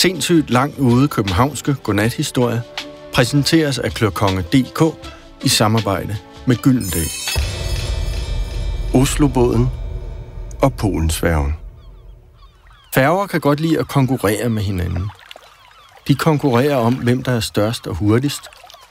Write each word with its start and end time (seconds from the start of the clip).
sindssygt 0.00 0.50
langt 0.50 0.78
ude 0.78 1.08
københavnske 1.08 1.74
godnathistorie 1.74 2.62
præsenteres 3.14 3.78
af 3.78 3.92
Klørkonge.dk 3.92 4.82
i 5.44 5.48
samarbejde 5.48 6.16
med 6.46 6.56
Gyldendal. 6.56 7.10
Oslobåden 8.94 9.68
og 10.62 10.74
Polensfærgen. 10.74 11.54
Færger 12.94 13.26
kan 13.26 13.40
godt 13.40 13.60
lide 13.60 13.78
at 13.78 13.88
konkurrere 13.88 14.48
med 14.48 14.62
hinanden. 14.62 15.10
De 16.08 16.14
konkurrerer 16.14 16.76
om, 16.76 16.94
hvem 16.94 17.22
der 17.22 17.32
er 17.32 17.40
størst 17.40 17.86
og 17.86 17.94
hurtigst, 17.94 18.42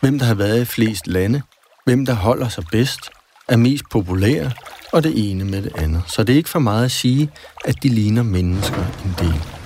hvem 0.01 0.19
der 0.19 0.25
har 0.25 0.35
været 0.35 0.61
i 0.61 0.65
flest 0.65 1.07
lande, 1.07 1.41
hvem 1.85 2.05
der 2.05 2.13
holder 2.13 2.49
sig 2.49 2.63
bedst, 2.71 3.09
er 3.47 3.57
mest 3.57 3.83
populære, 3.91 4.51
og 4.93 5.03
det 5.03 5.31
ene 5.31 5.45
med 5.45 5.61
det 5.61 5.71
andet. 5.75 6.03
Så 6.07 6.23
det 6.23 6.33
er 6.33 6.37
ikke 6.37 6.49
for 6.49 6.59
meget 6.59 6.85
at 6.85 6.91
sige, 6.91 7.29
at 7.65 7.83
de 7.83 7.89
ligner 7.89 8.23
mennesker 8.23 8.83
en 9.05 9.15
del. 9.19 9.58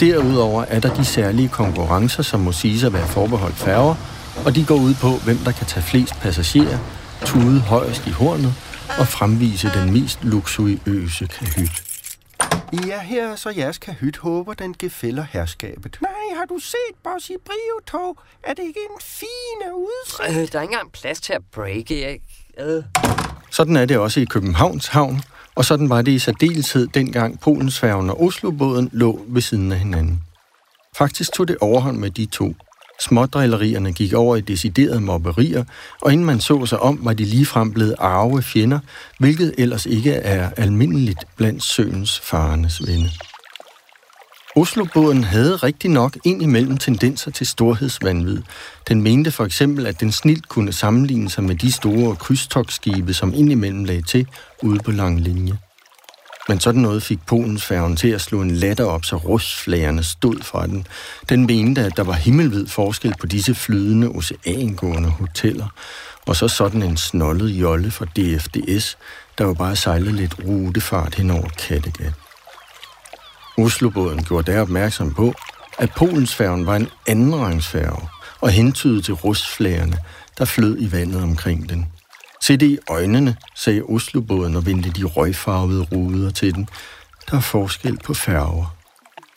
Derudover 0.00 0.64
er 0.64 0.80
der 0.80 0.94
de 0.94 1.04
særlige 1.04 1.48
konkurrencer, 1.48 2.22
som 2.22 2.40
må 2.40 2.52
siges 2.52 2.84
at 2.84 2.92
være 2.92 3.06
forbeholdt 3.06 3.56
færger, 3.56 3.94
og 4.46 4.54
de 4.54 4.64
går 4.64 4.74
ud 4.74 4.94
på, 4.94 5.08
hvem 5.24 5.36
der 5.36 5.52
kan 5.52 5.66
tage 5.66 5.84
flest 5.84 6.14
passagerer, 6.20 6.78
tude 7.24 7.60
højst 7.60 8.06
i 8.06 8.10
hornet 8.10 8.54
og 8.98 9.06
fremvise 9.06 9.70
den 9.74 9.92
mest 9.92 10.24
luksuriøse 10.24 11.26
kahyt. 11.26 11.82
Ja, 12.86 13.00
her 13.00 13.28
er 13.32 13.36
så 13.36 13.50
jeres 13.50 13.78
kahyt. 13.78 14.16
Håber, 14.16 14.54
den 14.54 14.74
gefælder 14.78 15.24
herskabet. 15.30 15.98
Nej, 16.02 16.38
har 16.38 16.44
du 16.44 16.58
set 16.58 16.96
Bossy 17.04 17.32
Brio-tog? 17.44 18.18
Er 18.42 18.54
det 18.54 18.62
ikke 18.62 18.80
en 18.90 19.00
fin 19.00 19.72
udsigt? 19.74 20.28
Øh, 20.28 20.52
der 20.52 20.58
er 20.58 20.62
ikke 20.62 20.72
engang 20.72 20.92
plads 20.92 21.20
til 21.20 21.32
at 21.32 21.42
breake, 21.54 22.00
jeg... 22.00 22.18
Øh. 22.66 22.82
Sådan 23.50 23.76
er 23.76 23.84
det 23.84 23.98
også 23.98 24.20
i 24.20 24.24
Københavns 24.24 24.86
Havn, 24.86 25.22
og 25.56 25.64
sådan 25.64 25.90
var 25.90 26.02
det 26.02 26.12
i 26.12 26.18
særdeleshed 26.18 26.86
dengang 26.86 27.40
Polensfærgen 27.40 28.10
og 28.10 28.22
Oslobåden 28.22 28.90
lå 28.92 29.20
ved 29.28 29.42
siden 29.42 29.72
af 29.72 29.78
hinanden. 29.78 30.20
Faktisk 30.96 31.32
tog 31.32 31.48
det 31.48 31.56
overhånd 31.60 31.96
med 31.96 32.10
de 32.10 32.26
to. 32.26 32.54
Smådrillerierne 33.00 33.92
gik 33.92 34.12
over 34.12 34.36
i 34.36 34.40
deciderede 34.40 35.00
mobberier, 35.00 35.64
og 36.02 36.12
inden 36.12 36.26
man 36.26 36.40
så 36.40 36.66
sig 36.66 36.80
om, 36.80 36.98
var 37.02 37.12
de 37.12 37.24
ligefrem 37.24 37.72
blevet 37.72 37.94
arve 37.98 38.42
fjender, 38.42 38.78
hvilket 39.18 39.54
ellers 39.58 39.86
ikke 39.86 40.12
er 40.12 40.50
almindeligt 40.56 41.24
blandt 41.36 41.62
søens 41.62 42.20
farenes 42.20 42.86
venner. 42.86 43.08
Oslobåden 44.56 45.24
havde 45.24 45.56
rigtig 45.56 45.90
nok 45.90 46.16
indimellem 46.24 46.76
tendenser 46.76 47.30
til 47.30 47.46
storhedsvandvid. 47.46 48.42
Den 48.88 49.02
mente 49.02 49.30
for 49.30 49.44
eksempel, 49.44 49.86
at 49.86 50.00
den 50.00 50.12
snilt 50.12 50.48
kunne 50.48 50.72
sammenligne 50.72 51.30
sig 51.30 51.44
med 51.44 51.54
de 51.54 51.72
store 51.72 52.16
krydstogsskibe, 52.16 53.14
som 53.14 53.34
indimellem 53.34 53.84
lagde 53.84 54.02
til 54.02 54.26
ude 54.62 54.78
på 54.78 54.90
lang 54.90 55.20
linje. 55.20 55.58
Men 56.48 56.60
sådan 56.60 56.82
noget 56.82 57.02
fik 57.02 57.18
Polens 57.26 57.64
færgen 57.64 57.96
til 57.96 58.08
at 58.08 58.20
slå 58.20 58.42
en 58.42 58.50
latter 58.50 58.84
op, 58.84 59.04
så 59.04 59.16
rusflagerne 59.16 60.04
stod 60.04 60.42
fra 60.42 60.66
den. 60.66 60.86
Den 61.28 61.46
mente, 61.46 61.80
at 61.80 61.96
der 61.96 62.04
var 62.04 62.12
himmelvid 62.12 62.66
forskel 62.66 63.14
på 63.20 63.26
disse 63.26 63.54
flydende, 63.54 64.08
oceangående 64.08 65.08
hoteller, 65.08 65.68
og 66.26 66.36
så 66.36 66.48
sådan 66.48 66.82
en 66.82 66.96
snollet 66.96 67.48
jolle 67.50 67.90
fra 67.90 68.04
DFDS, 68.04 68.98
der 69.38 69.44
jo 69.44 69.54
bare 69.54 69.76
sejlede 69.76 70.16
lidt 70.16 70.34
rutefart 70.44 71.14
hen 71.14 71.30
over 71.30 71.48
Kattegat. 71.48 72.25
Oslobåden 73.58 74.24
gjorde 74.24 74.52
der 74.52 74.60
opmærksom 74.60 75.14
på, 75.14 75.34
at 75.78 75.90
Polensfærgen 75.96 76.66
var 76.66 76.76
en 76.76 76.88
andenrangsfærge 77.06 78.08
og 78.40 78.50
hentydede 78.50 79.02
til 79.02 79.14
rustflagerne, 79.14 79.96
der 80.38 80.44
flød 80.44 80.76
i 80.80 80.92
vandet 80.92 81.22
omkring 81.22 81.68
den. 81.68 81.86
Se 82.42 82.56
det 82.56 82.66
i 82.66 82.78
øjnene, 82.90 83.36
sagde 83.54 83.82
Oslobåden 83.82 84.56
og 84.56 84.66
vendte 84.66 84.90
de 84.90 85.04
røgfarvede 85.04 85.82
ruder 85.82 86.30
til 86.30 86.54
den. 86.54 86.68
Der 87.30 87.36
er 87.36 87.40
forskel 87.40 87.98
på 88.04 88.14
færger. 88.14 88.76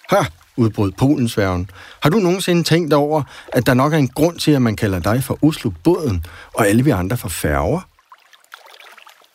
Ha! 0.10 0.26
udbrød 0.58 0.92
Polensfærgen. 0.92 1.70
Har 2.04 2.10
du 2.10 2.18
nogensinde 2.18 2.64
tænkt 2.64 2.94
over, 2.94 3.24
at 3.54 3.66
der 3.66 3.74
nok 3.74 3.94
er 3.94 3.98
en 3.98 4.08
grund 4.08 4.40
til, 4.40 4.52
at 4.52 4.62
man 4.62 4.76
kalder 4.76 5.00
dig 5.00 5.24
for 5.24 5.40
Oslobåden, 5.42 6.26
og 6.54 6.68
alle 6.68 6.84
vi 6.84 6.90
andre 6.90 7.18
for 7.18 7.30
færger? 7.30 7.89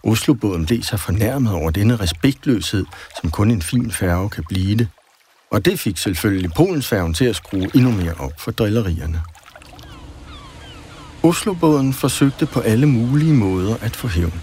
Oslobåden 0.04 0.66
blev 0.66 0.82
sig 0.82 1.00
fornærmet 1.00 1.52
over 1.52 1.70
denne 1.70 1.96
respektløshed, 1.96 2.86
som 3.20 3.30
kun 3.30 3.50
en 3.50 3.62
fin 3.62 3.92
færge 3.92 4.30
kan 4.30 4.44
blive 4.48 4.76
det. 4.76 4.88
Og 5.50 5.64
det 5.64 5.80
fik 5.80 5.98
selvfølgelig 5.98 6.50
Polensfærgen 6.56 7.14
til 7.14 7.24
at 7.24 7.36
skrue 7.36 7.70
endnu 7.74 7.90
mere 7.90 8.14
op 8.18 8.32
for 8.38 8.50
drillerierne. 8.50 9.22
Oslobåden 11.22 11.92
forsøgte 11.92 12.46
på 12.46 12.60
alle 12.60 12.86
mulige 12.86 13.34
måder 13.34 13.76
at 13.80 13.96
få 13.96 14.08
hævn. 14.08 14.42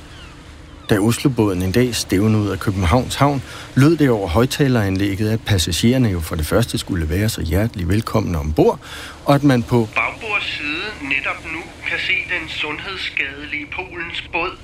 Da 0.89 0.99
Oslobåden 0.99 1.61
en 1.61 1.71
dag 1.71 1.95
stævnede 1.95 2.43
ud 2.43 2.49
af 2.49 2.59
Københavns 2.59 3.15
Havn, 3.15 3.43
lød 3.75 3.97
det 3.97 4.09
over 4.09 4.27
højtaleranlægget, 4.27 5.29
at 5.29 5.41
passagererne 5.45 6.09
jo 6.09 6.19
for 6.19 6.35
det 6.35 6.45
første 6.45 6.77
skulle 6.77 7.09
være 7.09 7.29
så 7.29 7.41
hjertelig 7.41 7.87
velkomne 7.87 8.39
ombord, 8.39 8.79
og 9.25 9.35
at 9.35 9.43
man 9.43 9.63
på 9.63 9.89
bagbords 9.95 10.57
side 10.57 11.09
netop 11.09 11.45
nu 11.53 11.61
kan 11.89 11.99
se 12.07 12.13
den 12.13 12.49
sundhedsskadelige 12.49 13.67
Polens 13.75 14.23
båd, 14.31 14.57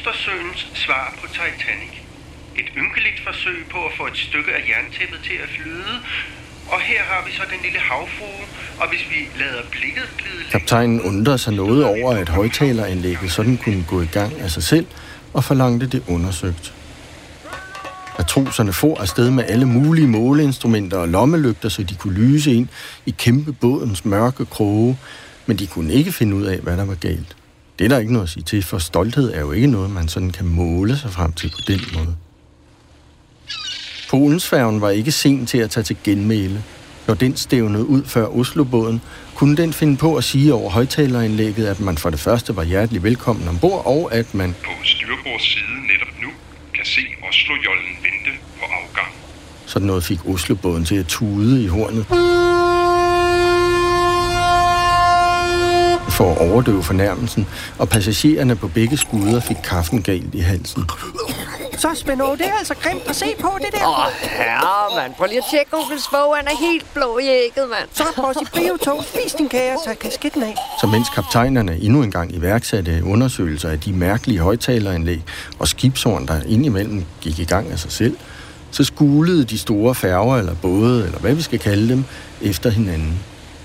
Østersøens 0.00 0.60
svar 0.74 1.14
på 1.20 1.26
Titanic. 1.26 1.94
Et 2.60 2.68
ynkeligt 2.76 3.20
forsøg 3.26 3.66
på 3.70 3.78
at 3.88 3.92
få 3.98 4.06
et 4.06 4.16
stykke 4.16 4.50
af 4.52 4.62
jerntæppet 4.70 5.20
til 5.28 5.36
at 5.44 5.48
flyde, 5.56 5.94
og 6.72 6.80
her 6.80 7.02
har 7.10 7.24
vi 7.26 7.32
så 7.32 7.42
den 7.52 7.60
lille 7.62 7.78
havfrue, 7.78 8.44
og 8.80 8.88
hvis 8.88 9.04
vi 9.10 9.18
lader 9.42 9.62
blikket 9.70 10.08
glide... 10.18 10.44
Kaptajnen 10.50 11.00
undrede 11.00 11.38
sig 11.38 11.52
noget 11.52 11.84
over, 11.84 12.12
at 12.12 12.28
højtaleranlægget 12.28 13.32
sådan 13.32 13.56
kunne 13.56 13.84
gå 13.88 14.02
i 14.02 14.06
gang 14.06 14.40
af 14.40 14.50
sig 14.50 14.62
selv, 14.62 14.86
og 15.32 15.44
forlangte 15.44 15.86
det 15.86 16.02
undersøgt. 16.08 16.72
Matroserne 18.18 18.72
for 18.72 19.00
afsted 19.00 19.30
med 19.30 19.44
alle 19.48 19.66
mulige 19.66 20.06
måleinstrumenter 20.06 20.96
og 20.96 21.08
lommelygter, 21.08 21.68
så 21.68 21.82
de 21.82 21.94
kunne 21.94 22.14
lyse 22.14 22.52
ind 22.52 22.68
i 23.06 23.14
kæmpe 23.18 23.52
bådens 23.52 24.04
mørke 24.04 24.44
kroge, 24.44 24.98
men 25.46 25.56
de 25.58 25.66
kunne 25.66 25.92
ikke 25.92 26.12
finde 26.12 26.36
ud 26.36 26.44
af, 26.44 26.58
hvad 26.58 26.76
der 26.76 26.84
var 26.84 26.94
galt. 26.94 27.36
Det 27.80 27.86
er 27.86 27.88
der 27.88 27.98
ikke 27.98 28.12
noget 28.12 28.26
at 28.26 28.30
sige 28.30 28.42
til, 28.42 28.62
for 28.62 28.78
stolthed 28.78 29.32
er 29.34 29.40
jo 29.40 29.52
ikke 29.52 29.66
noget, 29.66 29.90
man 29.90 30.08
sådan 30.08 30.30
kan 30.30 30.46
måle 30.46 30.98
sig 30.98 31.10
frem 31.10 31.32
til 31.32 31.48
på 31.48 31.72
den 31.72 31.80
måde. 31.94 32.16
Polensfærgen 34.10 34.80
var 34.80 34.90
ikke 34.90 35.12
sen 35.12 35.46
til 35.46 35.58
at 35.58 35.70
tage 35.70 35.84
til 35.84 35.96
genmæle. 36.04 36.64
Når 37.06 37.14
den 37.14 37.36
stævnede 37.36 37.86
ud 37.86 38.04
før 38.04 38.26
Oslobåden, 38.26 39.00
kunne 39.34 39.56
den 39.56 39.72
finde 39.72 39.96
på 39.96 40.16
at 40.16 40.24
sige 40.24 40.54
over 40.54 40.70
højtaleranlægget, 40.70 41.66
at 41.66 41.80
man 41.80 41.98
for 41.98 42.10
det 42.10 42.20
første 42.20 42.56
var 42.56 42.64
hjertelig 42.64 43.02
velkommen 43.02 43.48
ombord, 43.48 43.82
og 43.86 44.14
at 44.14 44.34
man 44.34 44.54
på 44.64 44.70
styrbords 44.84 45.42
side 45.42 45.80
netop 45.92 46.22
nu 46.22 46.28
kan 46.74 46.84
se 46.84 47.00
Oslojollen 47.28 47.96
vente 48.02 48.38
på 48.58 48.64
afgang. 48.64 49.14
Sådan 49.66 49.86
noget 49.86 50.04
fik 50.04 50.26
Oslobåden 50.26 50.84
til 50.84 50.96
at 50.96 51.06
tude 51.06 51.64
i 51.64 51.66
hornet. 51.66 52.06
For 56.20 56.32
at 56.32 56.50
overdøve 56.50 56.82
fornærmelsen, 56.82 57.46
og 57.78 57.88
passagererne 57.88 58.56
på 58.56 58.68
begge 58.68 58.96
skuder 58.96 59.40
fik 59.40 59.56
kaffen 59.64 60.02
galt 60.02 60.34
i 60.34 60.38
halsen. 60.38 60.84
Så, 61.78 61.88
Spændå, 61.94 62.36
det 62.36 62.46
er 62.46 62.54
altså 62.58 62.74
grimt 62.74 63.02
at 63.08 63.16
se 63.16 63.26
på, 63.40 63.50
det 63.58 63.72
der. 63.72 63.86
Åh, 63.88 64.12
herre, 64.22 65.02
mand. 65.02 65.14
Prøv 65.14 65.26
lige 65.26 65.38
at 65.38 65.44
tjekke 65.50 65.76
onkel 65.76 66.00
Svog. 66.00 66.36
Han 66.36 66.46
er 66.46 66.56
helt 66.60 66.94
blå 66.94 67.18
i 67.18 67.24
ægget, 67.24 67.68
mand. 67.68 67.88
Så, 67.92 68.04
Bossy 68.16 68.50
Brio-tog, 68.52 69.04
spis 69.04 69.32
din 69.32 69.48
kage 69.48 69.72
og 69.72 69.84
tag 69.84 69.98
kasketten 69.98 70.42
af. 70.42 70.54
Så 70.80 70.86
mens 70.86 71.08
kaptajnerne 71.14 71.76
endnu 71.76 72.02
engang 72.02 72.34
iværksatte 72.34 73.02
undersøgelser 73.04 73.68
af 73.68 73.80
de 73.80 73.92
mærkelige 73.92 74.38
højtaleranlæg 74.38 75.22
og 75.58 75.68
skibshorn, 75.68 76.26
der 76.26 76.40
indimellem 76.46 77.04
gik 77.20 77.38
i 77.38 77.44
gang 77.44 77.72
af 77.72 77.78
sig 77.78 77.92
selv, 77.92 78.16
så 78.70 78.84
skulede 78.84 79.44
de 79.44 79.58
store 79.58 79.94
færger 79.94 80.36
eller 80.36 80.54
både, 80.54 81.06
eller 81.06 81.18
hvad 81.18 81.34
vi 81.34 81.42
skal 81.42 81.58
kalde 81.58 81.88
dem, 81.88 82.04
efter 82.42 82.70
hinanden. 82.70 83.18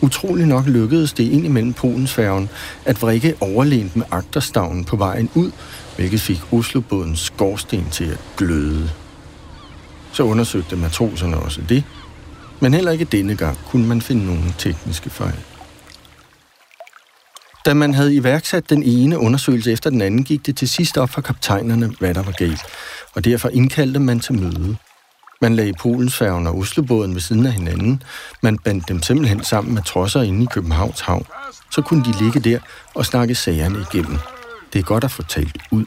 Utrolig 0.06 0.46
nok 0.46 0.66
lykkedes 0.66 1.14
det 1.14 1.24
ind 1.32 1.46
imellem 1.46 1.74
Polensfærgen 1.74 2.50
at 2.86 3.02
vrikke 3.02 3.36
overlænt 3.40 3.96
med 3.96 4.06
agterstavnen 4.12 4.86
på 4.86 4.96
vejen 4.96 5.30
ud, 5.36 5.52
hvilket 5.96 6.22
fik 6.22 6.42
Oslobådens 6.52 7.20
skorsten 7.20 7.90
til 7.92 8.04
at 8.04 8.20
gløde. 8.38 8.90
Så 10.14 10.24
undersøgte 10.24 10.76
matroserne 10.76 11.38
også 11.38 11.62
det, 11.70 11.84
men 12.60 12.74
heller 12.74 12.92
ikke 12.92 13.06
denne 13.06 13.36
gang 13.36 13.58
kunne 13.70 13.88
man 13.88 14.02
finde 14.02 14.26
nogen 14.26 14.56
tekniske 14.58 15.10
fejl. 15.10 15.40
Da 17.66 17.74
man 17.74 17.94
havde 17.94 18.16
iværksat 18.16 18.70
den 18.70 18.84
ene 18.84 19.20
undersøgelse 19.20 19.72
efter 19.72 19.90
den 19.90 20.02
anden, 20.02 20.24
gik 20.24 20.46
det 20.46 20.58
til 20.58 20.70
sidst 20.70 20.98
op 20.98 21.10
for 21.10 21.22
kaptajnerne, 21.22 21.94
hvad 22.00 22.14
der 22.14 22.24
var 22.24 22.32
galt, 22.32 22.62
og 23.16 23.26
derfor 23.26 23.50
indkaldte 23.50 24.00
man 24.00 24.20
til 24.20 24.34
møde. 24.34 24.78
Man 25.42 25.56
lagde 25.56 25.74
Polensfærgen 25.74 26.48
og 26.48 26.58
Oslobåden 26.58 27.14
ved 27.14 27.22
siden 27.22 27.46
af 27.46 27.52
hinanden. 27.52 28.04
Man 28.42 28.58
bandt 28.58 28.88
dem 28.88 29.02
simpelthen 29.02 29.44
sammen 29.44 29.74
med 29.74 29.84
trosser 29.84 30.22
inde 30.22 30.44
i 30.44 30.48
Københavns 30.52 31.02
Havn. 31.02 31.26
Så 31.72 31.82
kunne 31.82 32.06
de 32.06 32.24
ligge 32.24 32.40
der 32.40 32.60
og 32.96 33.06
snakke 33.06 33.36
sagerne 33.36 33.86
igennem. 33.92 34.18
Det 34.74 34.80
er 34.80 34.84
godt 34.84 35.04
at 35.04 35.12
få 35.12 35.24
talt 35.24 35.58
ud. 35.72 35.86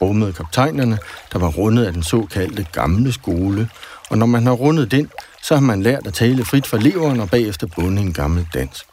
Rummede 0.00 0.32
kaptajnerne, 0.32 0.98
der 1.32 1.38
var 1.38 1.48
rundet 1.48 1.84
af 1.84 1.92
den 1.92 2.02
såkaldte 2.02 2.66
gamle 2.72 3.12
skole. 3.12 3.68
Og 4.10 4.18
når 4.18 4.26
man 4.26 4.46
har 4.46 4.52
rundet 4.52 4.90
den, 4.90 5.10
så 5.42 5.54
har 5.54 5.60
man 5.60 5.82
lært 5.82 6.06
at 6.06 6.14
tale 6.14 6.44
frit 6.44 6.66
for 6.66 6.76
leveren 6.76 7.20
og 7.20 7.30
bagefter 7.30 7.66
bunde 7.76 8.02
en 8.02 8.12
gammel 8.12 8.46
dans. 8.54 8.86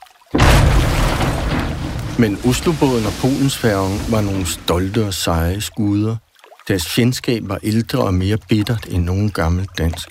Men 2.19 2.39
Oslobåden 2.45 3.05
og 3.05 3.13
Polensfærgen 3.21 4.01
var 4.09 4.21
nogle 4.21 4.45
stolte 4.45 5.05
og 5.05 5.13
seje 5.13 5.61
skuder. 5.61 6.15
Deres 6.67 6.87
fjendskab 6.89 7.43
var 7.45 7.59
ældre 7.63 7.99
og 7.99 8.13
mere 8.13 8.37
bittert 8.49 8.85
end 8.89 9.03
nogen 9.03 9.29
gammel 9.29 9.67
dansk. 9.77 10.09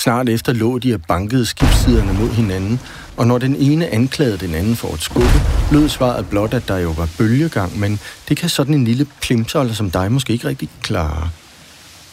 Snart 0.00 0.28
efter 0.28 0.52
lå 0.52 0.78
de 0.78 0.94
og 0.94 1.00
bankede 1.08 1.46
skibssiderne 1.46 2.12
mod 2.12 2.30
hinanden, 2.30 2.80
og 3.16 3.26
når 3.26 3.38
den 3.38 3.56
ene 3.56 3.88
anklagede 3.88 4.38
den 4.38 4.54
anden 4.54 4.76
for 4.76 4.92
at 4.92 5.00
skubbe, 5.00 5.40
lød 5.72 5.88
svaret 5.88 6.28
blot, 6.28 6.54
at 6.54 6.68
der 6.68 6.78
jo 6.78 6.90
var 6.90 7.08
bølgegang, 7.18 7.78
men 7.78 8.00
det 8.28 8.36
kan 8.36 8.48
sådan 8.48 8.74
en 8.74 8.84
lille 8.84 9.06
plimsoller 9.20 9.72
som 9.72 9.90
dig 9.90 10.12
måske 10.12 10.32
ikke 10.32 10.48
rigtig 10.48 10.68
klare. 10.82 11.30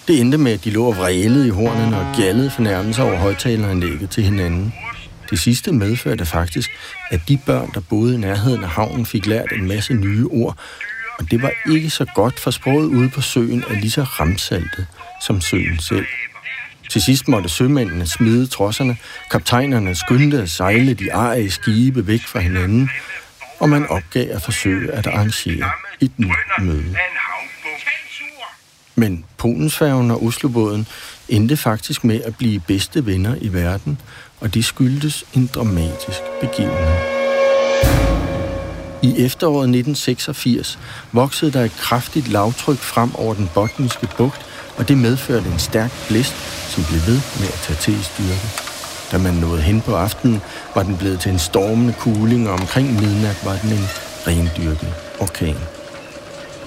Det 0.07 0.19
endte 0.19 0.38
med, 0.38 0.51
at 0.51 0.63
de 0.63 0.69
lå 0.69 0.86
og 0.86 0.98
vrælede 0.98 1.48
i 1.48 1.50
hornene 1.50 1.98
og 2.00 2.16
gjaldede 2.16 2.50
fornærmelser 2.50 3.04
over 3.04 3.18
højtaleranlægget 3.18 4.10
til 4.10 4.24
hinanden. 4.24 4.74
Det 5.30 5.39
sidste 5.39 5.72
medførte 5.72 6.25
faktisk, 6.25 6.69
at 7.12 7.22
de 7.27 7.39
børn, 7.45 7.72
der 7.74 7.81
boede 7.89 8.13
i 8.13 8.18
nærheden 8.18 8.63
af 8.63 8.69
havnen, 8.69 9.06
fik 9.06 9.25
lært 9.25 9.51
en 9.51 9.68
masse 9.68 9.94
nye 9.94 10.27
ord, 10.27 10.57
og 11.22 11.32
det 11.32 11.42
var 11.42 11.52
ikke 11.72 11.90
så 11.90 12.06
godt, 12.16 12.40
for 12.40 12.52
sproget 12.52 12.86
ude 12.86 13.10
på 13.10 13.22
søen 13.22 13.64
er 13.70 13.74
lige 13.74 13.92
så 13.92 14.04
ramsaltet 14.04 14.88
som 15.22 15.42
søen 15.42 15.80
selv. 15.80 16.06
Til 16.90 17.02
sidst 17.02 17.28
måtte 17.28 17.50
sømændene 17.50 18.08
smide 18.08 18.48
trosserne, 18.48 18.98
kaptajnerne 19.32 19.96
skyndte 19.96 20.42
at 20.42 20.50
sejle 20.50 20.94
de 20.94 21.14
arige 21.14 21.52
skibe 21.52 22.08
væk 22.08 22.22
fra 22.22 22.40
hinanden, 22.40 22.90
og 23.60 23.70
man 23.70 23.88
opgav 23.88 24.28
at 24.32 24.42
forsøge 24.42 24.92
at 24.92 25.08
arrangere 25.08 25.70
et 26.00 26.12
nyt 26.18 26.30
møde. 26.60 26.96
Men 28.96 29.26
Polensfærgen 29.38 30.12
og 30.12 30.24
Oslobåden 30.24 30.88
endte 31.30 31.58
faktisk 31.58 32.04
med 32.04 32.22
at 32.22 32.38
blive 32.38 32.60
bedste 32.60 33.06
venner 33.06 33.36
i 33.42 33.54
verden, 33.54 34.02
og 34.40 34.54
det 34.54 34.66
skyldtes 34.66 35.24
en 35.34 35.50
dramatisk 35.54 36.20
begivenhed. 36.42 37.21
I 39.03 39.25
efteråret 39.25 39.63
1986 39.63 40.80
voksede 41.12 41.51
der 41.51 41.63
et 41.63 41.71
kraftigt 41.77 42.27
lavtryk 42.27 42.77
frem 42.77 43.15
over 43.15 43.33
den 43.33 43.50
botniske 43.53 44.07
bugt, 44.18 44.42
og 44.77 44.88
det 44.88 44.98
medførte 44.98 45.50
en 45.50 45.59
stærk 45.59 45.92
blæst, 46.07 46.36
som 46.74 46.83
blev 46.83 47.00
ved 47.07 47.21
med 47.39 47.48
at 47.48 47.59
tage 47.63 47.77
til 47.77 47.94
i 47.94 48.03
styrke. 48.03 48.48
Da 49.12 49.18
man 49.18 49.33
nåede 49.33 49.62
hen 49.62 49.81
på 49.81 49.95
aftenen, 49.95 50.42
var 50.75 50.83
den 50.83 50.98
blevet 50.98 51.19
til 51.19 51.31
en 51.31 51.39
stormende 51.39 51.94
kugling, 51.94 52.50
og 52.50 52.53
omkring 52.53 52.94
midnat 52.94 53.45
var 53.45 53.57
den 53.62 53.71
en 53.71 53.88
rendyrket 54.27 54.94
orkan. 55.19 55.57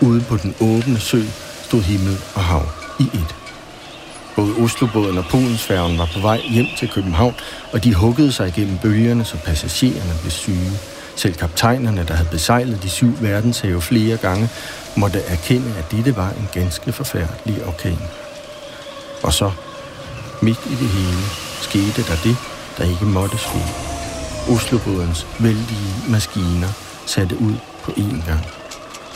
Ude 0.01 0.21
på 0.21 0.37
den 0.37 0.55
åbne 0.61 1.01
sø 1.01 1.23
stod 1.63 1.83
himmel 1.83 2.19
og 2.35 2.45
hav 2.45 2.69
i 3.01 3.03
et. 3.03 3.35
Både 4.37 4.55
Oslobåden 4.55 5.19
og 5.19 5.25
Polensfærgen 5.31 5.99
var 5.99 6.09
på 6.15 6.21
vej 6.21 6.41
hjem 6.51 6.67
til 6.79 6.89
København, 6.89 7.35
og 7.73 7.85
de 7.85 7.95
huggede 7.95 8.33
sig 8.33 8.49
igennem 8.49 8.79
bølgerne, 8.79 9.25
så 9.25 9.37
passagererne 9.37 10.15
blev 10.23 10.31
syge. 10.31 10.73
Selv 11.17 11.35
kaptajnerne, 11.35 12.05
der 12.09 12.15
havde 12.15 12.29
besejlet 12.29 12.83
de 12.83 12.91
syv 12.91 13.13
verdenshave 13.21 13.83
flere 13.83 14.17
gange, 14.17 14.49
måtte 14.97 15.21
erkende, 15.21 15.75
at 15.79 15.91
dette 15.91 16.17
var 16.17 16.31
en 16.31 16.49
ganske 16.53 16.93
forfærdelig 16.93 17.67
orkan. 17.67 17.99
Og 19.23 19.33
så, 19.33 19.51
midt 20.43 20.61
i 20.67 20.75
det 20.75 20.89
hele, 20.89 21.23
skete 21.61 22.03
der 22.03 22.17
det, 22.25 22.37
der 22.79 22.85
ikke 22.85 23.05
måtte 23.05 23.39
ske. 23.39 23.59
Oslobådens 24.51 25.27
vældige 25.39 25.95
maskiner 26.09 26.69
satte 27.07 27.41
ud 27.41 27.55
på 27.83 27.91
én 27.91 28.27
gang. 28.27 28.47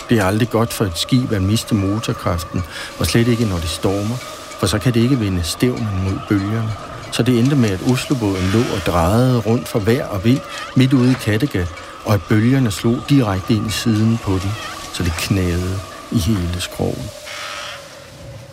Det 0.09 0.19
er 0.19 0.25
aldrig 0.25 0.51
godt 0.51 0.73
for 0.73 0.85
et 0.85 0.99
skib 0.99 1.33
at 1.33 1.43
miste 1.43 1.75
motorkraften, 1.75 2.63
og 2.99 3.07
slet 3.07 3.29
ikke 3.29 3.45
når 3.45 3.59
det 3.59 3.69
stormer, 3.69 4.17
for 4.59 4.67
så 4.67 4.79
kan 4.79 4.95
det 4.95 5.01
ikke 5.01 5.19
vinde 5.19 5.43
stævnen 5.43 6.05
mod 6.05 6.19
bølgerne. 6.29 6.73
Så 7.13 7.23
det 7.23 7.39
endte 7.39 7.57
med, 7.57 7.71
at 7.71 7.81
Oslobåden 7.93 8.51
lå 8.53 8.59
og 8.59 8.81
drejede 8.87 9.39
rundt 9.39 9.69
for 9.69 9.79
vejr 9.79 10.07
og 10.07 10.25
vind 10.25 10.41
midt 10.77 10.93
ude 10.93 11.11
i 11.11 11.15
Kattegat, 11.15 11.69
og 12.09 12.15
at 12.15 12.23
bølgerne 12.23 12.71
slog 12.71 12.99
direkte 13.09 13.55
ind 13.55 13.67
i 13.67 13.71
siden 13.71 14.19
på 14.19 14.33
den, 14.33 14.53
så 14.93 15.03
det 15.03 15.13
knagede 15.13 15.81
i 16.13 16.19
hele 16.19 16.61
skroget. 16.61 17.11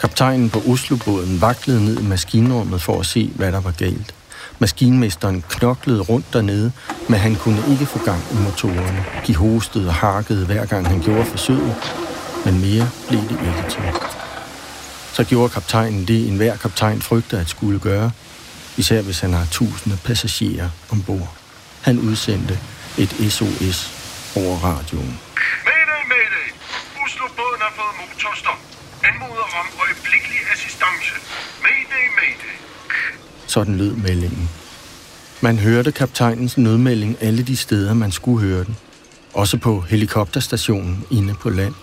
Kaptajnen 0.01 0.49
på 0.49 0.63
Oslobåden 0.67 1.41
vaklede 1.41 1.85
ned 1.85 1.99
i 1.99 2.07
maskinrummet 2.07 2.81
for 2.81 2.99
at 2.99 3.05
se, 3.05 3.31
hvad 3.35 3.51
der 3.51 3.59
var 3.59 3.71
galt. 3.71 4.13
Maskinmesteren 4.59 5.43
knoklede 5.49 6.01
rundt 6.01 6.33
dernede, 6.33 6.71
men 7.09 7.19
han 7.19 7.35
kunne 7.35 7.63
ikke 7.71 7.85
få 7.85 7.99
gang 8.05 8.23
i 8.31 8.35
motorerne. 8.35 9.05
De 9.27 9.35
hostede 9.35 9.87
og 9.87 9.93
harkede 9.93 10.45
hver 10.45 10.65
gang 10.65 10.87
han 10.87 11.01
gjorde 11.01 11.25
forsøget, 11.25 11.75
men 12.45 12.61
mere 12.61 12.89
blev 13.07 13.21
det 13.21 13.31
ikke 13.31 13.69
til. 13.69 13.81
Så 15.13 15.23
gjorde 15.23 15.53
kaptajnen 15.53 16.07
det, 16.07 16.27
enhver 16.27 16.55
kaptajn 16.55 17.01
frygter 17.01 17.39
at 17.39 17.49
skulle 17.49 17.79
gøre, 17.79 18.11
især 18.77 19.01
hvis 19.01 19.19
han 19.19 19.33
har 19.33 19.47
tusinde 19.51 19.97
passagerer 20.03 20.69
ombord. 20.91 21.33
Han 21.81 21.99
udsendte 21.99 22.59
et 22.97 23.31
SOS 23.31 23.77
over 24.35 24.55
radioen. 24.63 25.19
Mayday, 25.69 26.01
mayday! 26.13 26.47
Oslobåden 27.03 27.61
har 27.65 27.73
fået 27.79 27.95
motorstop. 28.01 28.59
Anmoder 29.03 29.47
om 29.61 29.67
øjeblikkelig 29.83 30.39
assistance. 30.53 31.11
Mayday, 31.65 32.05
mayday! 32.19 32.55
Sådan 33.47 33.75
lød 33.75 33.91
meldingen. 33.95 34.49
Man 35.41 35.59
hørte 35.59 35.91
kaptajnens 35.91 36.57
nødmelding 36.57 37.17
alle 37.21 37.43
de 37.43 37.57
steder, 37.57 37.93
man 37.93 38.11
skulle 38.11 38.47
høre 38.47 38.63
den. 38.63 38.77
Også 39.33 39.57
på 39.57 39.81
helikopterstationen 39.81 41.05
inde 41.11 41.33
på 41.33 41.49
land. 41.49 41.73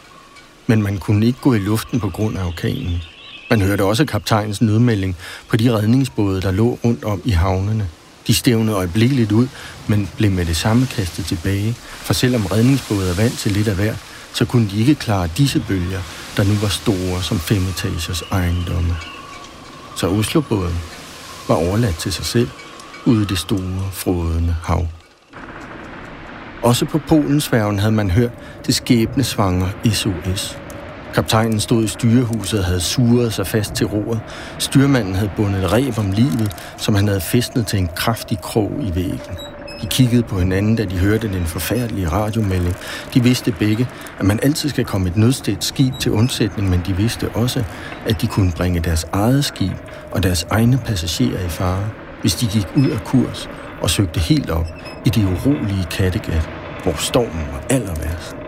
Men 0.67 0.83
man 0.83 0.99
kunne 0.99 1.27
ikke 1.27 1.41
gå 1.41 1.55
i 1.55 1.59
luften 1.59 2.01
på 2.01 2.11
grund 2.11 2.39
af 2.39 2.45
orkanen. 2.47 3.03
Man 3.51 3.61
hørte 3.61 3.85
også 3.85 4.05
kaptajnens 4.05 4.61
nødmelding 4.63 5.17
på 5.49 5.57
de 5.57 5.77
redningsbåde, 5.77 6.43
der 6.43 6.51
lå 6.51 6.79
rundt 6.85 7.05
om 7.05 7.23
i 7.25 7.31
havnene. 7.31 7.89
De 8.27 8.35
stævnede 8.35 8.77
øjeblikkeligt 8.77 9.33
ud, 9.33 9.49
men 9.87 10.09
blev 10.17 10.31
med 10.31 10.47
det 10.47 10.57
samme 10.57 10.87
kastet 10.87 11.25
tilbage, 11.25 11.75
for 11.79 12.13
selvom 12.13 12.47
redningsbåde 12.47 13.11
er 13.11 13.15
vant 13.15 13.39
til 13.39 13.53
lidt 13.53 13.69
af 13.69 13.75
hver, 13.75 13.95
så 14.33 14.45
kunne 14.45 14.71
de 14.71 14.81
ikke 14.81 14.95
klare 14.95 15.29
disse 15.37 15.65
bølger, 15.69 16.01
der 16.37 16.45
nu 16.45 16.55
var 16.55 16.69
store 16.69 17.23
som 17.23 17.39
fem 17.39 17.63
etagers 17.69 18.23
ejendomme. 18.33 18.97
Så 19.97 20.09
Oslobåden 20.09 20.79
var 21.49 21.55
overladt 21.55 21.99
til 21.99 22.13
sig 22.13 22.25
selv 22.25 22.49
ude 23.07 23.23
i 23.23 23.27
det 23.27 23.39
store, 23.39 23.91
frodende 23.93 24.57
hav. 24.65 24.89
Også 26.63 26.85
på 26.85 26.99
Polensværgen 26.99 27.79
havde 27.79 27.93
man 27.93 28.11
hørt 28.11 28.33
det 28.67 28.75
skæbnesvanger 28.75 29.69
SOS. 29.93 30.62
Kaptajnen 31.15 31.61
stod 31.61 31.85
i 31.85 31.87
styrehuset 31.87 32.59
og 32.59 32.65
havde 32.65 32.81
suret 32.81 33.33
sig 33.33 33.47
fast 33.47 33.75
til 33.75 33.87
roret. 33.87 34.21
Styrmanden 34.59 35.15
havde 35.15 35.31
bundet 35.37 35.65
et 35.65 35.73
reb 35.73 35.99
om 35.99 36.11
livet, 36.11 36.57
som 36.77 36.95
han 36.95 37.09
havde 37.09 37.21
festnet 37.21 37.67
til 37.67 37.79
en 37.79 37.89
kraftig 37.97 38.41
krog 38.41 38.73
i 38.81 38.95
væggen. 38.95 39.37
De 39.83 39.87
kiggede 39.87 40.23
på 40.23 40.39
hinanden, 40.39 40.77
da 40.77 40.85
de 40.85 40.99
hørte 40.99 41.33
den 41.33 41.47
forfærdelige 41.47 42.09
radiomelding. 42.09 42.77
De 43.15 43.23
vidste 43.23 43.53
begge, 43.53 43.89
at 44.19 44.25
man 44.25 44.41
altid 44.43 44.69
skal 44.69 44.85
komme 44.85 45.09
et 45.09 45.17
nødstedt 45.17 45.65
skib 45.65 45.95
til 45.99 46.13
undsætning, 46.13 46.71
men 46.71 46.83
de 46.87 46.97
vidste 46.97 47.29
også, 47.29 47.65
at 48.07 48.21
de 48.21 48.27
kunne 48.27 48.53
bringe 48.53 48.81
deres 48.81 49.07
eget 49.13 49.45
skib 49.45 49.77
og 50.11 50.23
deres 50.23 50.47
egne 50.51 50.79
passagerer 50.79 51.47
i 51.47 51.49
fare, 51.49 51.89
hvis 52.21 52.35
de 52.35 52.47
gik 52.47 52.67
ud 52.77 52.91
af 52.91 53.05
kurs 53.05 53.49
og 53.81 53.91
søgte 53.91 54.21
helt 54.21 54.51
op 54.51 54.67
i 55.07 55.09
det 55.09 55.25
urolige 55.25 55.87
Kattegat, 55.91 56.49
hvor 56.83 56.95
stormen 56.99 57.47
var 57.53 57.63
aller 57.71 57.95
værst. 57.95 58.42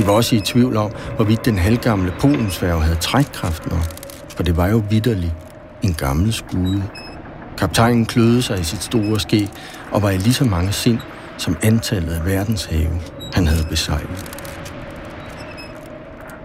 De 0.00 0.06
var 0.06 0.12
også 0.12 0.36
i 0.36 0.40
tvivl 0.40 0.76
om, 0.76 0.90
hvorvidt 1.16 1.44
den 1.44 1.58
halvgamle 1.58 2.12
polensværge 2.20 2.82
havde 2.82 2.96
trækkraft 2.96 3.70
nok, 3.70 3.84
for 4.28 4.42
det 4.42 4.56
var 4.56 4.68
jo 4.68 4.82
vidderligt 4.90 5.32
en 5.82 5.94
gammel 5.94 6.32
skude. 6.32 6.84
Kaptajnen 7.58 8.06
kløede 8.06 8.42
sig 8.42 8.60
i 8.60 8.62
sit 8.62 8.82
store 8.82 9.20
skæg 9.20 9.48
og 9.92 10.02
var 10.02 10.10
i 10.10 10.16
lige 10.16 10.34
så 10.34 10.44
mange 10.44 10.72
sind 10.72 10.98
som 11.38 11.56
antallet 11.62 12.12
af 12.12 12.26
verdenshave, 12.26 13.00
han 13.34 13.46
havde 13.46 13.66
besejlet. 13.70 14.24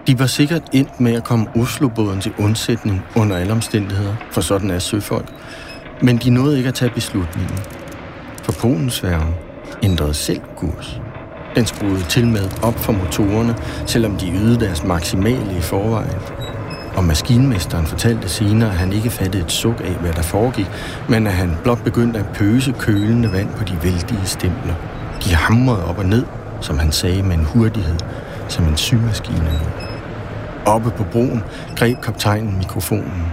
De 0.06 0.18
var 0.18 0.26
sikkert 0.26 0.62
endt 0.72 1.00
med 1.00 1.14
at 1.14 1.24
komme 1.24 1.46
Oslobåden 1.56 2.20
til 2.20 2.32
undsætning 2.38 3.02
under 3.16 3.36
alle 3.36 3.52
omstændigheder, 3.52 4.14
for 4.30 4.40
sådan 4.40 4.70
er 4.70 4.78
søfolk, 4.78 5.28
men 6.02 6.16
de 6.16 6.30
nåede 6.30 6.56
ikke 6.56 6.68
at 6.68 6.74
tage 6.74 6.90
beslutningen. 6.90 7.58
For 8.42 8.52
Polensværgen 8.52 9.34
ændrede 9.82 10.14
selv 10.14 10.40
kurs. 10.56 11.00
Den 11.56 11.66
skruede 11.66 12.02
til 12.02 12.26
med 12.26 12.50
op 12.62 12.78
for 12.78 12.92
motorerne, 12.92 13.56
selvom 13.86 14.16
de 14.16 14.32
ydede 14.32 14.60
deres 14.60 14.84
maksimale 14.84 15.58
i 15.58 15.60
forvejen. 15.60 16.20
Og 16.96 17.04
maskinmesteren 17.04 17.86
fortalte 17.86 18.28
senere, 18.28 18.70
at 18.70 18.76
han 18.76 18.92
ikke 18.92 19.10
fattede 19.10 19.44
et 19.44 19.52
suk 19.52 19.80
af, 19.80 19.92
hvad 19.92 20.12
der 20.12 20.22
foregik, 20.22 20.66
men 21.08 21.26
at 21.26 21.32
han 21.32 21.56
blot 21.62 21.84
begyndte 21.84 22.18
at 22.18 22.26
pøse 22.34 22.74
kølende 22.78 23.32
vand 23.32 23.48
på 23.48 23.64
de 23.64 23.78
vældige 23.82 24.26
stempler. 24.26 24.74
De 25.24 25.34
hamrede 25.34 25.84
op 25.84 25.98
og 25.98 26.06
ned, 26.06 26.24
som 26.60 26.78
han 26.78 26.92
sagde 26.92 27.22
med 27.22 27.36
en 27.36 27.44
hurtighed, 27.44 27.98
som 28.48 28.64
en 28.64 28.76
symaskine. 28.76 29.60
Oppe 30.66 30.90
på 30.90 31.04
broen 31.12 31.42
greb 31.76 32.00
kaptajnen 32.02 32.58
mikrofonen. 32.58 33.32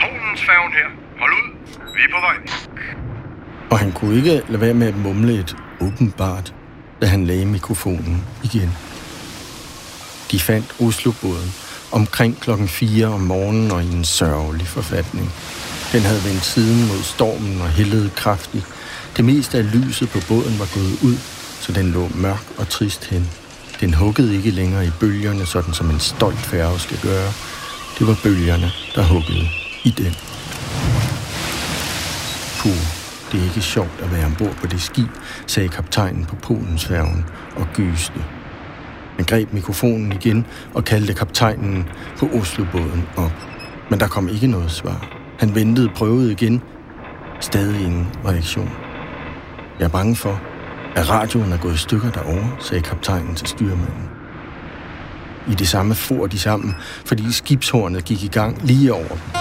Polens 0.00 0.44
færgen 0.46 0.72
her. 0.72 0.88
Hold 1.18 1.32
ud. 1.32 1.58
Vi 1.94 2.00
er 2.02 2.12
på 2.14 2.20
vej. 2.20 2.36
Og 3.70 3.78
han 3.78 3.92
kunne 3.92 4.16
ikke 4.16 4.42
lade 4.48 4.60
være 4.60 4.74
med 4.74 4.86
at 4.86 4.96
mumle 4.96 5.32
et 5.32 5.56
åbenbart, 5.80 6.54
da 7.00 7.06
han 7.06 7.26
lagde 7.26 7.46
mikrofonen 7.46 8.24
igen. 8.42 8.76
De 10.30 10.40
fandt 10.40 10.74
Oslobåden 10.80 11.54
omkring 11.92 12.40
klokken 12.40 12.68
4 12.68 13.06
om 13.06 13.20
morgenen 13.20 13.70
og 13.70 13.84
i 13.84 13.92
en 13.92 14.04
sørgelig 14.04 14.66
forfatning. 14.66 15.32
Den 15.92 16.02
havde 16.02 16.24
vendt 16.24 16.44
siden 16.44 16.88
mod 16.88 17.02
stormen 17.02 17.60
og 17.60 17.68
hældede 17.68 18.10
kraftigt. 18.10 18.64
Det 19.16 19.24
meste 19.24 19.58
af 19.58 19.72
lyset 19.74 20.08
på 20.10 20.18
båden 20.28 20.58
var 20.58 20.68
gået 20.74 20.98
ud, 21.02 21.16
så 21.60 21.72
den 21.72 21.92
lå 21.92 22.08
mørk 22.14 22.44
og 22.58 22.68
trist 22.68 23.04
hen. 23.04 23.30
Den 23.80 23.94
huggede 23.94 24.36
ikke 24.36 24.50
længere 24.50 24.86
i 24.86 24.90
bølgerne, 25.00 25.46
sådan 25.46 25.74
som 25.74 25.90
en 25.90 26.00
stolt 26.00 26.38
færge 26.38 26.80
skal 26.80 26.98
gøre. 27.02 27.32
Det 27.98 28.06
var 28.06 28.16
bølgerne, 28.22 28.72
der 28.94 29.02
huggede 29.02 29.48
i 29.84 29.90
den. 29.90 30.16
Puh, 32.58 32.97
det 33.32 33.40
er 33.40 33.44
ikke 33.44 33.60
sjovt 33.60 34.00
at 34.02 34.12
være 34.12 34.26
ombord 34.26 34.54
på 34.54 34.66
det 34.66 34.82
skib, 34.82 35.08
sagde 35.46 35.68
kaptajnen 35.68 36.24
på 36.24 36.36
Polensfærgen 36.36 37.24
og 37.56 37.66
gyste. 37.74 38.24
Han 39.16 39.24
greb 39.24 39.52
mikrofonen 39.52 40.12
igen 40.12 40.46
og 40.74 40.84
kaldte 40.84 41.14
kaptajnen 41.14 41.88
på 42.18 42.26
Oslobåden 42.26 43.04
op. 43.16 43.32
Men 43.90 44.00
der 44.00 44.08
kom 44.08 44.28
ikke 44.28 44.46
noget 44.46 44.70
svar. 44.70 45.08
Han 45.38 45.54
ventede, 45.54 45.88
prøvede 45.88 46.32
igen. 46.32 46.62
Stadig 47.40 47.80
ingen 47.80 48.08
reaktion. 48.24 48.70
Jeg 49.78 49.84
er 49.84 49.88
bange 49.88 50.16
for, 50.16 50.40
at 50.96 51.10
radioen 51.10 51.52
er 51.52 51.58
gået 51.58 51.74
i 51.74 51.78
stykker 51.78 52.10
derovre, 52.10 52.50
sagde 52.60 52.82
kaptajnen 52.82 53.34
til 53.34 53.46
styrmanden. 53.46 54.08
I 55.48 55.54
det 55.54 55.68
samme 55.68 55.94
for 55.94 56.26
de 56.26 56.38
sammen, 56.38 56.74
fordi 57.04 57.32
skibshornet 57.32 58.04
gik 58.04 58.24
i 58.24 58.28
gang 58.28 58.66
lige 58.66 58.94
over 58.94 59.08
dem. 59.08 59.37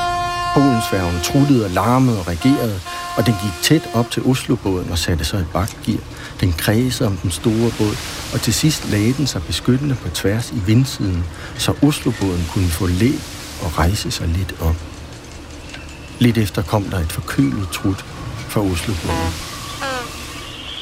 Polensfærgen 0.54 1.20
truttede 1.24 1.66
og 1.66 1.72
larmede 1.72 2.20
og 2.20 2.28
regerede, 2.28 2.80
og 3.18 3.26
den 3.26 3.36
gik 3.44 3.52
tæt 3.64 3.90
op 3.94 4.12
til 4.12 4.24
Oslobåden 4.24 4.92
og 4.92 4.98
satte 4.98 5.26
sig 5.26 5.42
i 5.42 5.52
bakgear. 5.54 6.00
Den 6.40 6.54
kredsede 6.54 7.10
om 7.10 7.18
den 7.18 7.32
store 7.32 7.72
båd, 7.78 7.96
og 8.34 8.42
til 8.42 8.54
sidst 8.54 8.92
lagde 8.92 9.14
den 9.14 9.28
sig 9.28 9.44
beskyttende 9.44 9.96
på 9.96 10.10
tværs 10.10 10.52
i 10.52 10.60
vindsiden, 10.66 11.24
så 11.58 11.74
Oslobåden 11.82 12.46
kunne 12.54 12.68
få 12.68 12.88
læ 12.88 13.12
og 13.64 13.78
rejse 13.78 14.12
sig 14.12 14.28
lidt 14.28 14.56
op. 14.62 14.76
Lidt 16.20 16.38
efter 16.38 16.62
kom 16.62 16.84
der 16.84 17.00
et 17.00 17.12
forkølet 17.12 17.70
trut 17.70 18.06
fra 18.50 18.62
Oslobåden. 18.62 19.34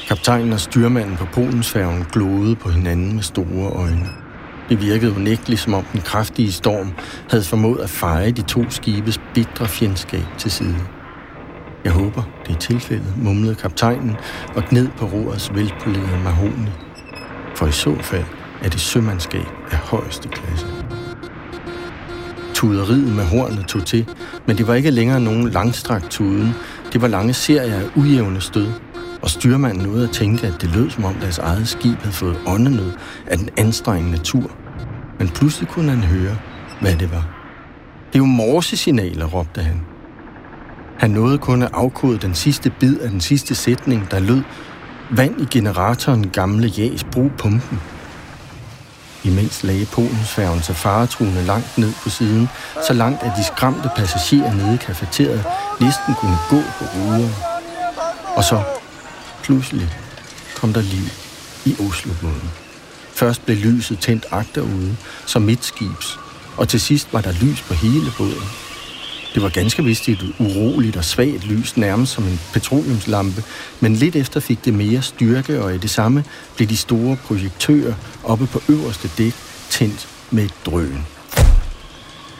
Kaptajnen 0.08 0.52
og 0.52 0.60
styrmanden 0.60 1.16
på 1.16 1.26
Polensfærgen 1.32 2.06
glodede 2.12 2.56
på 2.56 2.70
hinanden 2.70 3.14
med 3.14 3.22
store 3.22 3.70
øjne. 3.70 4.25
Det 4.68 4.80
virkede 4.80 5.12
unægteligt, 5.16 5.60
som 5.60 5.74
om 5.74 5.84
den 5.92 6.00
kraftige 6.00 6.52
storm 6.52 6.92
havde 7.30 7.44
formået 7.44 7.80
at 7.80 7.90
feje 7.90 8.30
de 8.30 8.42
to 8.42 8.70
skibes 8.70 9.20
bitre 9.34 9.68
fjendskab 9.68 10.24
til 10.38 10.50
side. 10.50 10.76
Jeg 11.84 11.92
håber, 11.92 12.22
det 12.46 12.54
er 12.54 12.58
tilfældet, 12.58 13.14
mumlede 13.16 13.54
kaptajnen 13.54 14.16
og 14.54 14.62
gned 14.70 14.88
på 14.98 15.06
roers 15.06 15.54
velpolerede 15.54 16.18
mahoni. 16.24 16.70
For 17.54 17.66
i 17.66 17.72
så 17.72 17.96
fald 18.00 18.24
er 18.62 18.68
det 18.68 18.80
sømandskab 18.80 19.46
af 19.70 19.76
højeste 19.76 20.28
klasse. 20.28 20.66
Tuderiet 22.54 23.14
med 23.16 23.24
hornet 23.24 23.66
tog 23.66 23.86
til, 23.86 24.08
men 24.46 24.58
det 24.58 24.66
var 24.66 24.74
ikke 24.74 24.90
længere 24.90 25.20
nogen 25.20 25.50
langstrakt 25.50 26.10
tuden. 26.10 26.54
Det 26.92 27.02
var 27.02 27.08
lange 27.08 27.32
serier 27.32 27.74
af 27.74 27.84
ujævne 27.96 28.40
stød, 28.40 28.68
og 29.26 29.30
styrmanden 29.30 29.82
nåede 29.82 30.08
at 30.08 30.14
tænke, 30.14 30.46
at 30.46 30.60
det 30.60 30.70
lød 30.70 30.90
som 30.90 31.04
om 31.04 31.14
deres 31.14 31.38
eget 31.38 31.68
skib 31.68 31.98
havde 31.98 32.12
fået 32.12 32.36
åndenød 32.46 32.92
af 33.26 33.38
den 33.38 33.48
anstrengende 33.56 34.18
tur. 34.18 34.50
Men 35.18 35.28
pludselig 35.28 35.68
kunne 35.68 35.90
han 35.90 36.02
høre, 36.02 36.36
hvad 36.80 36.96
det 36.96 37.10
var. 37.12 37.28
Det 38.06 38.14
er 38.14 38.18
jo 38.18 38.24
morsesignaler, 38.24 39.26
råbte 39.26 39.62
han. 39.62 39.80
Han 40.98 41.10
nåede 41.10 41.38
kun 41.38 41.62
at 41.62 41.70
afkode 41.72 42.18
den 42.18 42.34
sidste 42.34 42.70
bid 42.70 42.98
af 42.98 43.10
den 43.10 43.20
sidste 43.20 43.54
sætning, 43.54 44.10
der 44.10 44.18
lød 44.20 44.42
Vand 45.10 45.40
i 45.40 45.46
generatoren 45.50 46.28
gamle 46.30 46.68
jæs, 46.68 47.04
brug 47.04 47.30
pumpen. 47.38 47.80
Imens 49.24 49.64
lagde 49.64 49.86
Polensfærgen 49.86 50.62
så 50.62 50.72
faretruende 50.72 51.42
langt 51.42 51.78
ned 51.78 51.92
på 52.02 52.10
siden, 52.10 52.48
så 52.86 52.92
langt 52.92 53.22
at 53.22 53.32
de 53.36 53.44
skræmte 53.44 53.90
passagerer 53.96 54.54
nede 54.54 54.74
i 54.74 54.76
kafeteriet 54.76 55.44
næsten 55.80 56.14
kunne 56.14 56.38
gå 56.50 56.60
på 56.78 56.84
ruderne. 56.84 57.30
Og 58.36 58.44
så, 58.44 58.75
pludselig, 59.46 59.88
kom 60.56 60.72
der 60.72 60.82
liv 60.82 61.08
i 61.64 61.76
Oslobåden. 61.88 62.50
Først 63.12 63.44
blev 63.44 63.56
lyset 63.56 63.98
tændt 63.98 64.26
agterude, 64.30 64.96
som 65.26 65.42
midtskibs, 65.42 66.18
og 66.56 66.68
til 66.68 66.80
sidst 66.80 67.08
var 67.12 67.20
der 67.20 67.32
lys 67.32 67.60
på 67.62 67.74
hele 67.74 68.12
båden. 68.18 68.48
Det 69.34 69.42
var 69.42 69.48
ganske 69.48 69.84
vist 69.84 70.08
et 70.08 70.34
uroligt 70.38 70.96
og 70.96 71.04
svagt 71.04 71.44
lys, 71.44 71.76
nærmest 71.76 72.12
som 72.12 72.24
en 72.24 72.40
petroleumslampe, 72.52 73.44
men 73.80 73.96
lidt 73.96 74.16
efter 74.16 74.40
fik 74.40 74.64
det 74.64 74.74
mere 74.74 75.02
styrke, 75.02 75.62
og 75.62 75.74
i 75.74 75.78
det 75.78 75.90
samme 75.90 76.24
blev 76.56 76.68
de 76.68 76.76
store 76.76 77.16
projektører 77.16 77.94
oppe 78.24 78.46
på 78.46 78.62
øverste 78.68 79.10
dæk 79.18 79.34
tændt 79.70 80.08
med 80.30 80.44
et 80.44 80.54
drøn. 80.66 81.06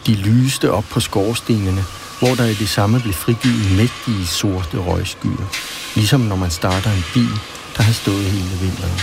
De 0.06 0.14
lyste 0.14 0.72
op 0.72 0.84
på 0.90 1.00
skorstenene, 1.00 1.84
hvor 2.18 2.34
der 2.34 2.44
i 2.44 2.54
det 2.54 2.68
samme 2.68 3.00
blev 3.00 3.14
frigivet 3.14 3.76
mægtige 3.76 4.26
sorte 4.26 4.78
røgskyer, 4.78 5.75
ligesom 5.97 6.21
når 6.21 6.37
man 6.37 6.50
starter 6.50 6.91
en 6.91 7.05
bil, 7.15 7.41
der 7.76 7.83
har 7.83 7.93
stået 7.93 8.25
hele 8.25 8.59
vinteren. 8.61 9.00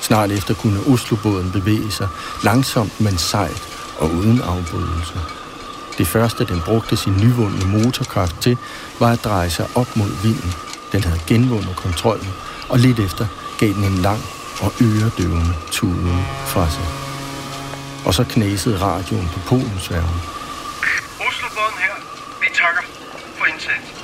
Snart 0.00 0.30
efter 0.30 0.54
kunne 0.54 0.80
Oslobåden 0.92 1.52
bevæge 1.52 1.90
sig 1.90 2.08
langsomt, 2.44 3.00
men 3.00 3.18
sejt 3.18 3.62
og 3.98 4.10
uden 4.10 4.40
afbrydelse. 4.40 5.20
Det 5.98 6.06
første, 6.06 6.44
den 6.44 6.60
brugte 6.60 6.96
sin 6.96 7.16
nyvundne 7.16 7.66
motorkraft 7.66 8.40
til, 8.40 8.58
var 9.00 9.10
at 9.12 9.24
dreje 9.24 9.50
sig 9.50 9.66
op 9.74 9.96
mod 9.96 10.10
vinden. 10.22 10.54
Den 10.92 11.04
havde 11.04 11.20
genvundet 11.26 11.76
kontrollen, 11.76 12.28
og 12.68 12.78
lidt 12.78 12.98
efter 12.98 13.26
gav 13.60 13.68
den 13.68 13.84
en 13.84 13.98
lang 13.98 14.22
og 14.60 14.72
øredøvende 14.82 15.54
tuden 15.70 16.24
fra 16.46 16.70
sig. 16.70 16.88
Og 18.06 18.14
så 18.14 18.24
knæsede 18.24 18.80
radioen 18.80 19.28
på 19.34 19.40
Polensværgen. 19.48 20.20
Oslobåden 21.26 21.78
her. 21.84 21.94
Vi 22.40 22.46
takker 22.54 22.82
for 23.38 23.44
indsats. 23.44 23.98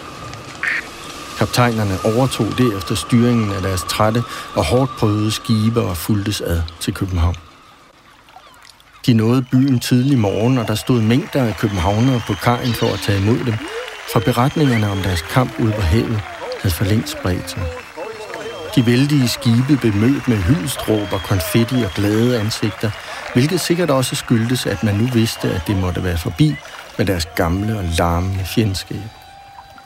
Kaptajnerne 1.54 1.98
overtog 2.04 2.46
derefter 2.58 2.94
styringen 2.94 3.52
af 3.52 3.62
deres 3.62 3.82
trætte 3.82 4.22
og 4.54 4.64
hårdt 4.64 4.90
prøvede 4.98 5.30
skibe 5.30 5.80
og 5.80 5.96
fuldtes 5.96 6.40
ad 6.40 6.62
til 6.80 6.94
København. 6.94 7.36
De 9.06 9.12
nåede 9.12 9.44
byen 9.52 9.80
tidlig 9.80 10.18
morgen, 10.18 10.58
og 10.58 10.68
der 10.68 10.74
stod 10.74 11.00
mængder 11.02 11.44
af 11.44 11.56
københavnere 11.56 12.20
på 12.26 12.34
kajen 12.42 12.74
for 12.74 12.86
at 12.86 13.00
tage 13.00 13.18
imod 13.18 13.38
dem, 13.38 13.54
for 14.12 14.20
beretningerne 14.20 14.90
om 14.90 14.98
deres 14.98 15.22
kamp 15.22 15.58
ude 15.58 15.72
på 15.72 15.80
havet 15.80 16.20
havde 16.62 16.74
for 16.74 16.84
længst 16.84 17.12
spredt 17.18 17.50
sig. 17.50 17.62
De 18.76 18.86
vældige 18.86 19.28
skibe 19.28 19.76
blev 19.80 19.94
mødt 19.94 20.28
med 20.28 20.36
hyldstråb 20.36 21.12
og 21.12 21.20
konfetti 21.22 21.82
og 21.84 21.90
glade 21.94 22.40
ansigter, 22.40 22.90
hvilket 23.34 23.60
sikkert 23.60 23.90
også 23.90 24.16
skyldtes, 24.16 24.66
at 24.66 24.84
man 24.84 24.94
nu 24.94 25.06
vidste, 25.06 25.50
at 25.50 25.62
det 25.66 25.76
måtte 25.76 26.04
være 26.04 26.18
forbi 26.18 26.54
med 26.98 27.06
deres 27.06 27.26
gamle 27.36 27.78
og 27.78 27.84
larmende 27.98 28.44
fjendskab. 28.44 29.23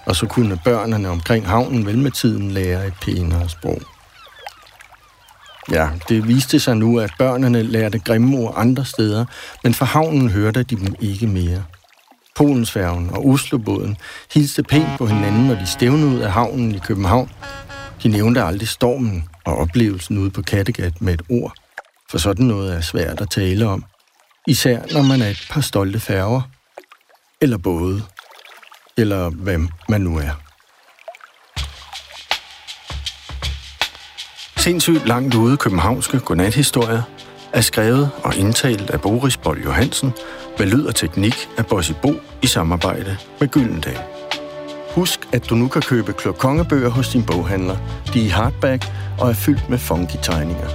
Og 0.08 0.16
så 0.16 0.26
kunne 0.26 0.60
børnene 0.64 1.08
omkring 1.08 1.46
havnen 1.46 1.86
vel 1.86 1.98
med 1.98 2.10
tiden 2.10 2.50
lære 2.50 2.86
et 2.86 2.94
pænere 3.02 3.48
sprog. 3.48 3.80
Ja, 5.70 5.88
det 6.08 6.28
viste 6.28 6.60
sig 6.60 6.76
nu, 6.76 6.98
at 6.98 7.12
børnene 7.18 7.62
lærte 7.62 7.98
grimme 7.98 8.38
ord 8.38 8.54
andre 8.56 8.84
steder, 8.84 9.24
men 9.62 9.74
for 9.74 9.84
havnen 9.84 10.30
hørte 10.30 10.62
de 10.62 10.76
dem 10.76 10.94
ikke 11.00 11.26
mere. 11.26 11.64
Polensfærgen 12.36 13.10
og 13.10 13.26
Oslobåden 13.26 13.96
hilste 14.34 14.62
pænt 14.62 14.98
på 14.98 15.06
hinanden, 15.06 15.46
når 15.46 15.54
de 15.54 15.66
stævnede 15.66 16.06
ud 16.06 16.20
af 16.20 16.32
havnen 16.32 16.74
i 16.74 16.78
København. 16.78 17.30
De 18.02 18.08
nævnte 18.08 18.42
aldrig 18.42 18.68
stormen 18.68 19.28
og 19.44 19.56
oplevelsen 19.56 20.18
ude 20.18 20.30
på 20.30 20.42
Kattegat 20.42 21.02
med 21.02 21.14
et 21.14 21.22
ord, 21.28 21.52
for 22.10 22.18
sådan 22.18 22.46
noget 22.46 22.76
er 22.76 22.80
svært 22.80 23.20
at 23.20 23.30
tale 23.30 23.66
om. 23.66 23.84
Især 24.46 24.80
når 24.92 25.02
man 25.02 25.22
er 25.22 25.28
et 25.28 25.46
par 25.50 25.60
stolte 25.60 26.00
færger, 26.00 26.42
eller 27.40 27.58
både, 27.58 28.02
eller 28.98 29.30
hvem 29.30 29.68
man 29.88 30.00
nu 30.00 30.18
er. 30.18 30.40
Sindssygt 34.56 35.08
langt 35.08 35.34
ude 35.34 35.56
københavnske 35.56 36.20
godnathistorier 36.20 37.02
er 37.52 37.60
skrevet 37.60 38.10
og 38.24 38.36
indtalt 38.36 38.90
af 38.90 39.00
Boris 39.00 39.36
Bold 39.36 39.62
Johansen 39.64 40.12
med 40.58 40.66
lyd 40.66 40.84
og 40.84 40.94
teknik 40.94 41.48
af 41.58 41.66
Bossy 41.66 41.92
Bo 42.02 42.12
i 42.42 42.46
samarbejde 42.46 43.16
med 43.40 43.48
Gyldendal. 43.48 43.98
Husk, 44.94 45.20
at 45.32 45.50
du 45.50 45.54
nu 45.54 45.68
kan 45.68 45.82
købe 45.82 46.12
klokongebøger 46.12 46.88
hos 46.88 47.08
din 47.08 47.26
boghandler. 47.26 47.76
De 48.14 48.20
er 48.20 48.24
i 48.24 48.28
hardback 48.28 48.84
og 49.20 49.28
er 49.28 49.34
fyldt 49.34 49.68
med 49.70 49.78
funky 49.78 50.16
tegninger. 50.22 50.68